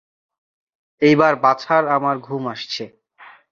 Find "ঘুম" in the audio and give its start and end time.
2.19-2.43